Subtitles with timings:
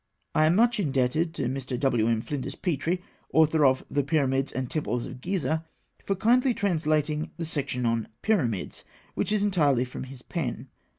[0.33, 1.79] I am much indebted to Mr.
[1.79, 2.21] W.M.
[2.21, 3.03] Flinders Petrie,
[3.33, 5.63] author of The Pyramids and Temples of Gizeh,
[6.03, 8.83] for kindly translating the section on "Pyramids,"
[9.13, 10.69] which is entirely from his pen.